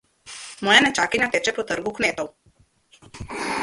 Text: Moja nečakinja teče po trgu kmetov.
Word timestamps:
Moja 0.67 0.77
nečakinja 0.85 1.29
teče 1.37 1.55
po 1.59 1.67
trgu 1.73 1.97
kmetov. 2.01 2.35